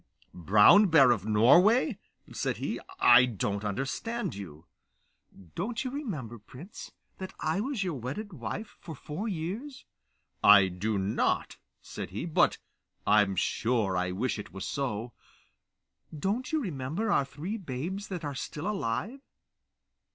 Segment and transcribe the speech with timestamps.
[0.33, 1.99] 'Brown Bear of Norway!'
[2.33, 2.79] said he.
[3.01, 4.65] 'I don't understand you.'
[5.53, 9.85] 'Don't you remember, prince, that I was your wedded wife for four years?'
[10.43, 12.57] 'I do not,' said he, 'but
[13.05, 15.13] I'm sure I wish it was so.'
[16.17, 19.19] 'Don't you remember our three babes that are still alive?